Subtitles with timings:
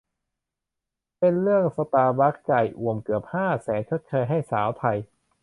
[1.19, 4.97] เป็นเรื่อง สตาร์บัคส์ จ่ายอ่วมเกือบ ห้า แสน ชดเชยให้สาวไทย